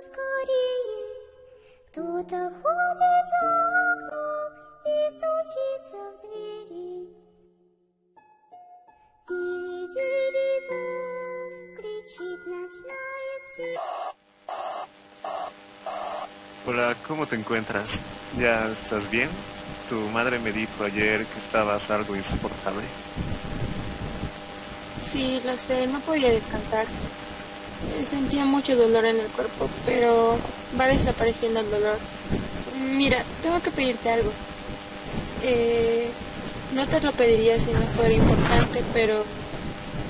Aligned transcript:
скорее. 0.00 1.04
Кто-то 1.90 2.50
ходит 2.62 3.26
за 3.30 3.44
окном 3.92 4.50
и 4.84 4.96
стучится 5.10 5.98
в 6.10 6.12
двери. 6.20 6.92
Дири-дири-бом, 9.28 11.50
кричит 11.76 12.40
ночная 12.46 13.34
птица. 13.50 13.80
Hola, 16.66 16.96
¿cómo 17.06 17.26
te 17.26 17.36
encuentras? 17.36 18.02
¿Ya 18.38 18.68
estás 18.68 19.10
bien? 19.10 19.28
Tu 19.88 19.96
madre 20.10 20.38
me 20.38 20.50
dijo 20.50 20.84
ayer 20.84 21.26
que 21.26 21.38
estabas 21.38 21.90
algo 21.90 22.16
insoportable. 22.16 22.84
Sí, 25.04 25.42
lo 25.44 25.54
sé, 25.56 25.86
no 25.86 26.00
podía 26.00 26.30
descansar. 26.30 26.86
Eh, 27.87 28.05
Sentía 28.09 28.45
mucho 28.45 28.75
dolor 28.75 29.05
en 29.05 29.19
el 29.19 29.27
cuerpo, 29.27 29.69
pero 29.85 30.37
va 30.79 30.87
desapareciendo 30.87 31.61
el 31.61 31.71
dolor. 31.71 31.97
Mira, 32.95 33.23
tengo 33.41 33.61
que 33.61 33.71
pedirte 33.71 34.11
algo. 34.11 34.31
Eh, 35.41 36.09
no 36.73 36.87
te 36.87 37.01
lo 37.01 37.11
pediría 37.13 37.57
si 37.57 37.71
no 37.71 37.81
fuera 37.95 38.13
importante, 38.13 38.83
pero 38.93 39.23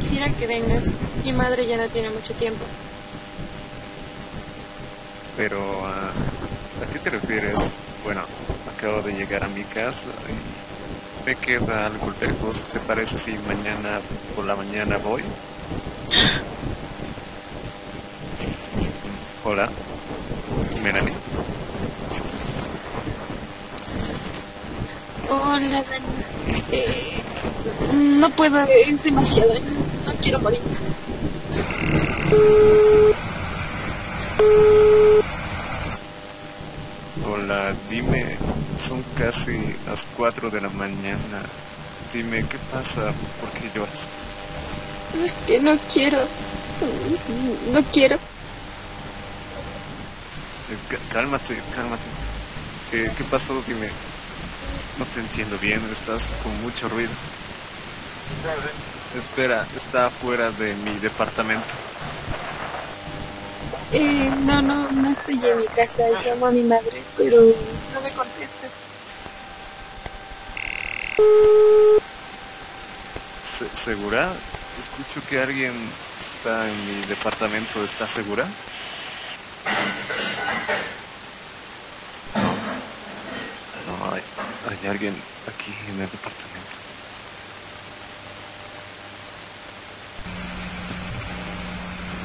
quisiera 0.00 0.28
que 0.30 0.46
vengas. 0.46 0.94
Mi 1.24 1.32
madre 1.32 1.66
ya 1.66 1.76
no 1.76 1.88
tiene 1.88 2.10
mucho 2.10 2.34
tiempo. 2.34 2.64
Pero, 5.36 5.86
ah, 5.86 6.10
¿a 6.82 6.92
qué 6.92 6.98
te 6.98 7.10
refieres? 7.10 7.72
Bueno, 8.04 8.22
acabo 8.76 9.02
de 9.02 9.12
llegar 9.12 9.44
a 9.44 9.48
mi 9.48 9.62
casa 9.64 10.10
y 10.28 11.26
me 11.26 11.36
queda 11.36 11.86
algo 11.86 12.12
lejos. 12.20 12.66
¿Te 12.66 12.80
parece 12.80 13.18
si 13.18 13.32
mañana 13.38 14.00
por 14.34 14.44
la 14.44 14.56
mañana 14.56 14.98
voy? 14.98 15.22
Hola, 19.44 19.68
Melanie. 20.84 21.14
Hola, 25.28 25.82
Dani. 25.82 26.62
Eh, 26.70 27.22
no 27.92 28.30
puedo, 28.30 28.56
es 28.68 29.02
demasiado. 29.02 29.52
No 30.06 30.14
quiero 30.20 30.38
morir. 30.38 30.60
Hola, 37.26 37.74
dime, 37.90 38.36
son 38.78 39.02
casi 39.16 39.58
las 39.88 40.06
4 40.16 40.50
de 40.50 40.60
la 40.60 40.68
mañana. 40.68 41.42
Dime, 42.12 42.44
¿qué 42.48 42.58
pasa? 42.70 43.12
¿Por 43.40 43.50
qué 43.60 43.68
lloras? 43.74 44.08
Es 45.24 45.34
que 45.46 45.58
no 45.58 45.76
quiero. 45.92 46.18
No 47.72 47.82
quiero. 47.92 48.18
Cá- 50.88 50.98
Cálmate, 51.12 51.60
cálmate. 51.74 52.06
¿Qué, 52.90 53.10
¿Qué 53.16 53.24
pasó? 53.24 53.62
Dime. 53.66 53.88
No 54.98 55.06
te 55.06 55.20
entiendo 55.20 55.58
bien, 55.58 55.80
estás 55.90 56.30
con 56.42 56.60
mucho 56.62 56.88
ruido. 56.88 57.12
Espera, 59.18 59.66
está 59.76 60.10
fuera 60.10 60.50
de 60.52 60.74
mi 60.74 60.98
departamento. 60.98 61.66
Eh, 63.92 64.30
no, 64.44 64.62
no, 64.62 64.90
no 64.90 65.10
estoy 65.10 65.40
en 65.48 65.58
mi 65.58 65.66
casa. 65.66 66.02
Llamo 66.24 66.46
a 66.46 66.50
mi 66.50 66.62
madre, 66.62 67.02
pero 67.16 67.42
no 67.94 68.00
me 68.00 68.10
contesta. 68.12 68.68
Se- 73.42 73.68
¿Segura? 73.74 74.32
Escucho 74.80 75.26
que 75.28 75.40
alguien 75.40 75.72
está 76.20 76.68
en 76.68 76.86
mi 77.00 77.06
departamento. 77.06 77.84
¿Estás 77.84 78.10
segura? 78.10 78.46
No, 83.86 84.10
no 84.10 84.61
hay, 84.72 84.88
alguien 84.88 85.14
aquí 85.46 85.72
en 85.88 86.00
el 86.00 86.10
departamento. 86.10 86.76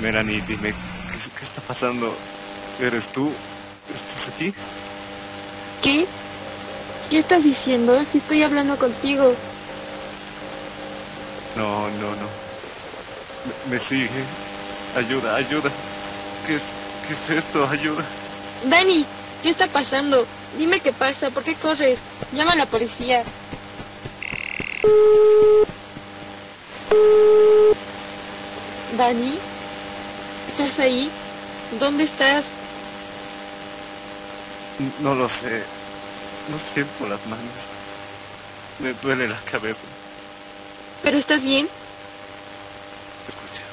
Melanie, 0.00 0.42
dime, 0.46 0.70
¿qué, 0.72 1.30
qué 1.36 1.44
está 1.44 1.60
pasando? 1.62 2.14
¿Eres 2.80 3.10
tú? 3.10 3.32
¿Estás 3.92 4.28
aquí? 4.28 4.52
¿Qué? 5.82 6.06
¿Qué 7.10 7.18
estás 7.18 7.44
diciendo? 7.44 8.04
Si 8.04 8.18
estoy 8.18 8.42
hablando 8.42 8.78
contigo. 8.78 9.34
No, 11.56 11.88
no, 11.90 12.10
no. 12.10 12.28
Me, 13.68 13.74
me 13.74 13.78
sigue. 13.78 14.24
Ayuda, 14.96 15.36
ayuda. 15.36 15.70
¿Qué 16.46 16.56
es, 16.56 16.72
qué 17.06 17.12
es 17.12 17.30
eso? 17.30 17.66
Ayuda. 17.68 18.04
Dani, 18.64 19.04
¿qué 19.44 19.50
está 19.50 19.66
pasando? 19.66 20.26
Dime 20.56 20.80
qué 20.80 20.90
pasa, 20.90 21.30
¿por 21.30 21.44
qué 21.44 21.54
corres? 21.54 21.98
Llama 22.32 22.52
a 22.52 22.56
la 22.56 22.64
policía. 22.64 23.22
Dani, 28.96 29.38
¿estás 30.48 30.78
ahí? 30.78 31.10
¿Dónde 31.78 32.04
estás? 32.04 32.46
No 35.00 35.14
lo 35.14 35.28
sé. 35.28 35.62
No 36.50 36.58
siento 36.58 37.06
las 37.06 37.26
manos. 37.26 37.68
Me 38.78 38.94
duele 38.94 39.28
la 39.28 39.38
cabeza. 39.42 39.86
¿Pero 41.02 41.18
estás 41.18 41.44
bien? 41.44 41.68
Escucha. 43.28 43.64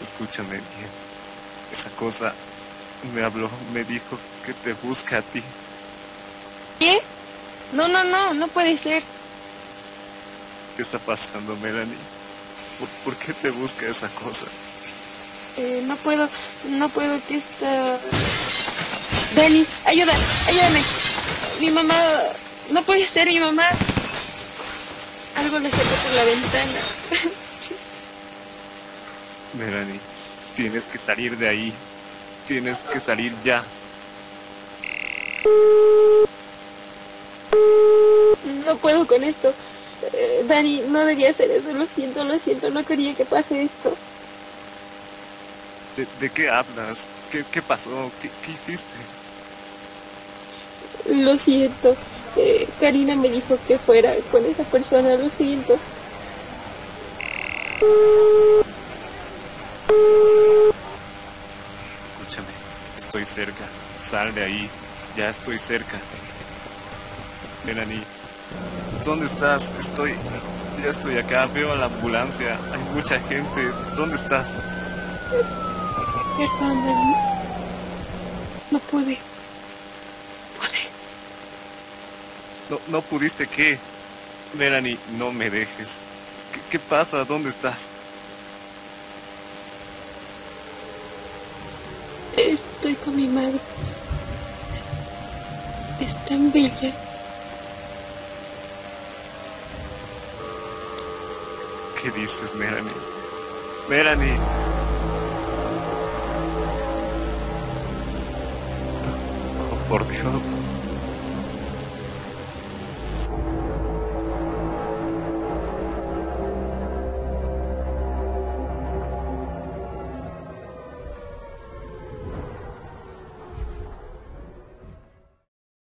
Escúchame 0.00 0.50
bien. 0.50 0.90
Esa 1.72 1.90
cosa 1.90 2.32
me 3.14 3.22
habló, 3.22 3.50
me 3.72 3.84
dijo 3.84 4.18
que 4.44 4.54
te 4.54 4.72
busca 4.74 5.18
a 5.18 5.22
ti. 5.22 5.42
¿Qué? 6.78 7.00
No, 7.72 7.88
no, 7.88 8.04
no, 8.04 8.34
no 8.34 8.48
puede 8.48 8.76
ser. 8.76 9.02
¿Qué 10.76 10.82
está 10.82 10.98
pasando, 10.98 11.56
Melanie? 11.56 11.96
¿Por, 12.78 12.88
por 13.04 13.16
qué 13.16 13.32
te 13.32 13.50
busca 13.50 13.86
esa 13.86 14.08
cosa? 14.08 14.46
Eh, 15.56 15.82
no 15.84 15.96
puedo, 15.96 16.28
no 16.68 16.88
puedo 16.88 17.20
que 17.26 17.36
esta... 17.36 17.98
Dani, 19.36 19.66
ayuda, 19.84 20.14
ayúdame. 20.46 20.82
Mi 21.60 21.70
mamá, 21.70 21.94
no 22.70 22.82
puede 22.82 23.06
ser 23.06 23.28
mi 23.28 23.40
mamá. 23.40 23.66
Algo 25.36 25.58
le 25.58 25.70
salió 25.70 25.96
por 25.96 26.12
la 26.12 26.24
ventana. 26.24 26.80
Melanie, 29.54 30.00
tienes 30.56 30.82
que 30.84 30.98
salir 30.98 31.36
de 31.36 31.48
ahí. 31.48 31.74
Tienes 32.46 32.80
que 32.80 33.00
salir 33.00 33.34
ya. 33.44 33.64
No 38.66 38.76
puedo 38.76 39.06
con 39.06 39.22
esto. 39.22 39.54
Eh, 40.12 40.44
Dani, 40.46 40.82
no 40.88 41.04
debía 41.04 41.30
hacer 41.30 41.50
eso. 41.50 41.72
Lo 41.72 41.86
siento, 41.86 42.24
lo 42.24 42.38
siento. 42.38 42.70
No 42.70 42.84
quería 42.84 43.14
que 43.14 43.24
pase 43.24 43.62
esto. 43.64 43.96
¿De, 45.96 46.06
de 46.20 46.30
qué 46.30 46.48
hablas? 46.50 47.06
¿Qué, 47.30 47.44
qué 47.50 47.62
pasó? 47.62 48.10
¿Qué, 48.20 48.30
qué 48.44 48.52
hiciste? 48.52 48.94
Lo 51.06 51.38
siento. 51.38 51.96
Eh, 52.36 52.68
Karina 52.80 53.14
me 53.14 53.28
dijo 53.28 53.58
que 53.66 53.78
fuera 53.78 54.14
con 54.30 54.44
esa 54.46 54.64
persona. 54.64 55.14
Lo 55.16 55.28
siento. 55.30 55.78
Escúchame, 62.08 62.48
estoy 63.12 63.24
cerca. 63.26 63.64
Sal 64.02 64.34
de 64.34 64.42
ahí. 64.42 64.70
Ya 65.18 65.28
estoy 65.28 65.58
cerca. 65.58 65.98
Melanie, 67.66 68.02
¿dónde 69.04 69.26
estás? 69.26 69.70
Estoy. 69.78 70.14
Ya 70.82 70.88
estoy 70.88 71.18
acá. 71.18 71.44
Veo 71.44 71.72
a 71.72 71.76
la 71.76 71.86
ambulancia. 71.86 72.58
Hay 72.72 72.80
mucha 72.94 73.20
gente. 73.20 73.70
¿Dónde 73.96 74.16
estás? 74.16 74.48
Perdón. 76.38 77.14
No 78.70 78.78
pude. 78.78 79.18
Pude. 80.58 80.82
No, 82.70 82.78
no 82.88 83.02
pudiste 83.02 83.46
qué. 83.46 83.78
Melanie, 84.54 84.98
no 85.18 85.32
me 85.32 85.50
dejes. 85.50 86.06
¿Qué, 86.50 86.60
qué 86.70 86.78
pasa? 86.78 87.26
¿Dónde 87.26 87.50
estás? 87.50 87.90
Con 92.96 93.16
mi 93.16 93.26
madre. 93.26 93.58
Es 95.98 96.24
tan 96.26 96.52
bella. 96.52 96.92
¿Qué 102.00 102.10
dices, 102.10 102.54
Melanie? 102.54 102.92
Melanie. 103.88 104.36
Oh, 109.70 109.88
por 109.88 110.06
Dios. 110.06 110.42